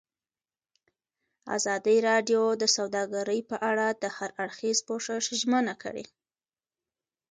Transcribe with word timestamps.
ازادي 1.57 1.97
راډیو 2.09 2.41
د 2.61 2.63
سوداګري 2.75 3.39
په 3.49 3.55
اړه 3.69 3.87
د 4.01 4.05
هر 4.15 4.29
اړخیز 4.43 4.77
پوښښ 4.87 5.07
ژمنه 5.41 5.73
کړې. 5.83 6.05